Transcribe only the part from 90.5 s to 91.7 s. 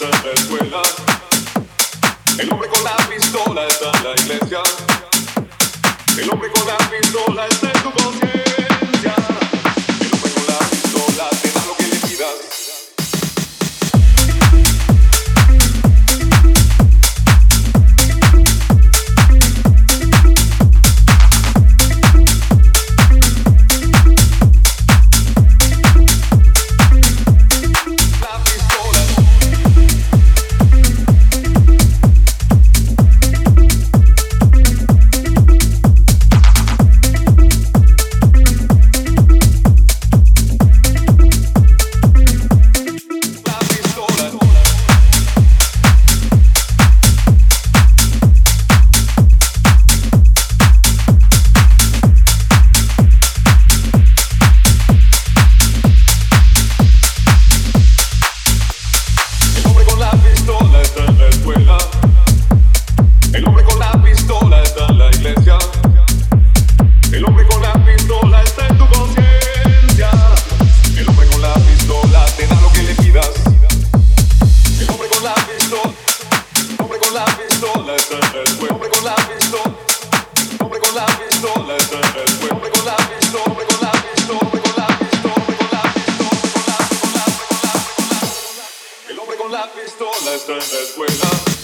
en la escuela.